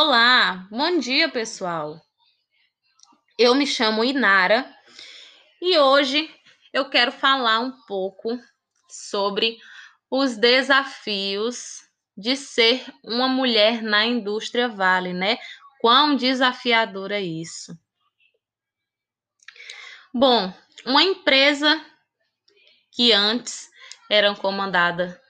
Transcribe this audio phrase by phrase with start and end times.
[0.00, 2.00] Olá, bom dia pessoal.
[3.36, 4.72] Eu me chamo Inara
[5.60, 6.32] e hoje
[6.72, 8.38] eu quero falar um pouco
[8.88, 9.58] sobre
[10.08, 11.80] os desafios
[12.16, 15.36] de ser uma mulher na indústria Vale, né?
[15.80, 17.76] Quão desafiador é isso.
[20.14, 20.54] Bom,
[20.86, 21.84] uma empresa
[22.92, 23.68] que antes
[24.08, 25.20] era comandada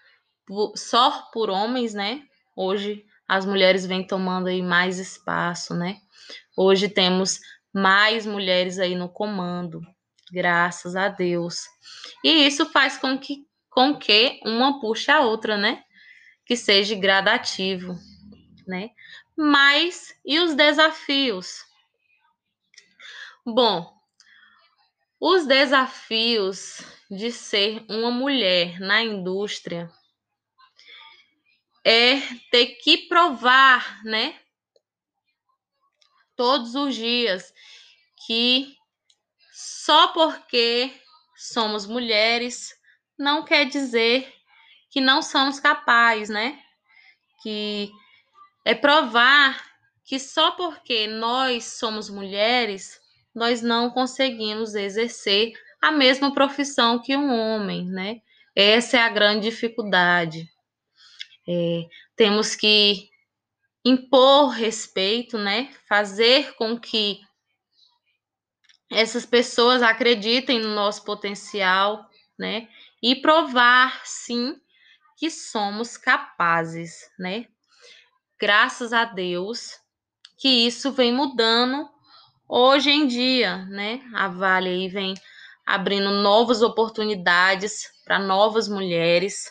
[0.77, 2.22] só por homens, né?
[2.55, 6.00] Hoje as mulheres vêm tomando aí mais espaço, né?
[6.56, 7.38] Hoje temos
[7.73, 9.82] mais mulheres aí no comando,
[10.32, 11.66] graças a Deus.
[12.24, 15.84] E isso faz com que, com que uma puxe a outra, né?
[16.46, 17.95] Que seja gradativo,
[18.66, 18.91] né?
[19.36, 21.64] Mas e os desafios?
[23.47, 23.92] Bom,
[25.20, 29.91] os desafios de ser uma mulher na indústria
[31.84, 34.38] é ter que provar, né?
[36.36, 37.52] Todos os dias
[38.26, 38.76] que
[39.52, 40.92] só porque
[41.36, 42.74] somos mulheres
[43.18, 44.32] não quer dizer
[44.90, 46.58] que não somos capazes, né?
[47.42, 47.90] Que
[48.64, 49.62] é provar
[50.04, 53.00] que só porque nós somos mulheres,
[53.34, 58.20] nós não conseguimos exercer a mesma profissão que um homem, né?
[58.54, 60.48] Essa é a grande dificuldade.
[61.48, 63.08] É, temos que
[63.82, 65.72] impor respeito, né?
[65.88, 67.20] Fazer com que
[68.90, 72.06] essas pessoas acreditem no nosso potencial,
[72.38, 72.68] né?
[73.02, 74.60] E provar, sim,
[75.16, 77.46] que somos capazes, né?
[78.38, 79.72] Graças a Deus
[80.36, 81.88] que isso vem mudando
[82.48, 84.02] hoje em dia, né?
[84.14, 85.14] A Vale aí vem
[85.66, 89.50] abrindo novas oportunidades para novas mulheres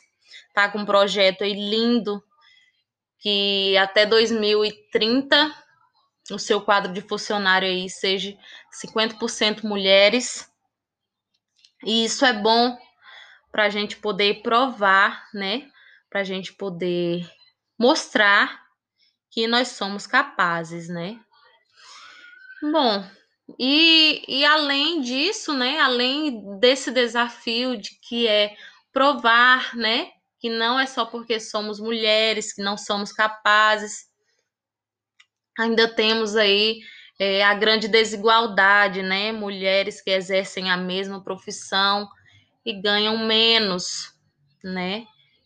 [0.57, 2.19] tá com um projeto aí lindo
[3.19, 5.55] que até 2030
[6.31, 8.35] o seu quadro de funcionário aí seja
[8.83, 10.51] 50% mulheres.
[11.85, 12.75] E isso é bom
[13.51, 15.69] para a gente poder provar, né?
[16.09, 17.29] Para a gente poder
[17.77, 18.59] mostrar
[19.29, 21.19] que nós somos capazes, né?
[22.63, 23.07] Bom,
[23.59, 25.79] e, e além disso, né?
[25.81, 28.57] Além desse desafio de que é
[28.91, 30.16] provar, né?
[30.39, 34.05] Que não é só porque somos mulheres, que não somos capazes.
[35.57, 36.79] Ainda temos aí
[37.19, 39.31] é, a grande desigualdade, né?
[39.31, 42.07] Mulheres que exercem a mesma profissão
[42.65, 44.13] e ganham menos,
[44.63, 45.05] né?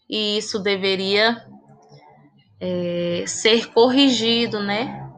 [0.09, 1.45] E isso deveria
[2.59, 5.09] é, ser corrigido, né?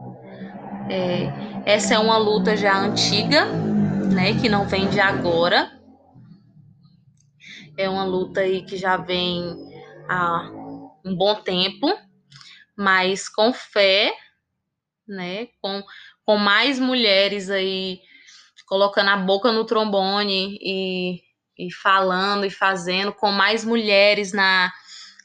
[0.88, 4.40] É, essa é uma luta já antiga, né?
[4.40, 5.72] Que não vem de agora
[7.76, 9.56] é uma luta aí que já vem
[10.08, 10.50] há
[11.04, 11.86] um bom tempo,
[12.76, 14.12] mas com fé,
[15.06, 15.48] né?
[15.60, 15.82] Com,
[16.24, 18.00] com mais mulheres aí
[18.66, 21.20] colocando a boca no trombone e,
[21.58, 24.72] e falando e fazendo, com mais mulheres na,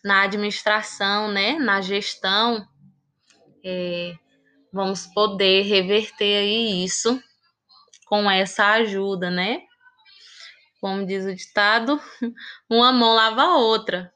[0.04, 1.54] na administração, né?
[1.54, 2.68] Na gestão,
[3.64, 4.14] é,
[4.74, 7.22] vamos poder reverter aí isso
[8.06, 9.62] com essa ajuda, né?
[10.80, 12.00] Como diz o ditado,
[12.70, 14.12] uma mão lava a outra.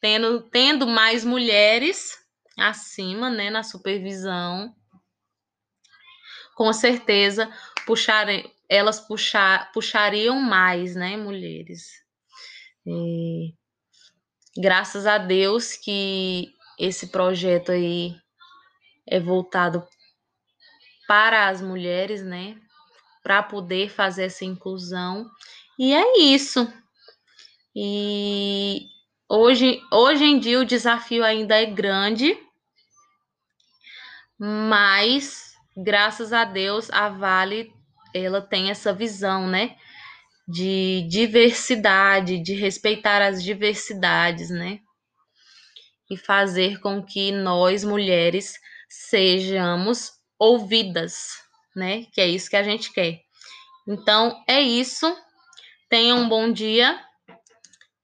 [0.00, 2.18] Tendo, tendo mais mulheres
[2.58, 4.74] acima, né, na supervisão,
[6.54, 7.50] com certeza
[7.86, 12.02] puxarem, elas puxar, puxariam mais, né, mulheres.
[12.86, 13.54] E,
[14.56, 18.14] graças a Deus que esse projeto aí
[19.06, 19.86] é voltado
[21.06, 22.56] para as mulheres, né,
[23.22, 25.28] para poder fazer essa inclusão
[25.80, 26.70] e é isso.
[27.74, 28.86] E
[29.26, 32.36] hoje, hoje em dia o desafio ainda é grande,
[34.38, 37.72] mas graças a Deus a Vale
[38.12, 39.74] ela tem essa visão, né?
[40.46, 44.80] De diversidade, de respeitar as diversidades, né?
[46.10, 48.52] E fazer com que nós mulheres
[48.86, 51.38] sejamos ouvidas,
[51.74, 52.04] né?
[52.12, 53.22] Que é isso que a gente quer.
[53.88, 55.06] Então é isso.
[55.90, 57.04] Tenham um bom dia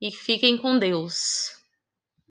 [0.00, 1.56] e fiquem com Deus.